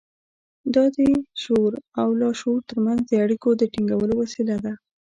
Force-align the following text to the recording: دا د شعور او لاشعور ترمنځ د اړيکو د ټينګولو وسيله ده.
دا 0.73 0.85
د 0.95 0.97
شعور 1.41 1.73
او 2.01 2.07
لاشعور 2.21 2.61
ترمنځ 2.69 3.01
د 3.07 3.11
اړيکو 3.23 3.49
د 3.55 3.61
ټينګولو 3.73 4.13
وسيله 4.21 4.55
ده. 4.65 4.73